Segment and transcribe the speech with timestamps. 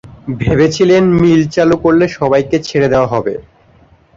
[0.41, 3.33] ভেবেছিলেন মিল চালু করলে সবাইকে ছেড়ে দেওয়া হবে।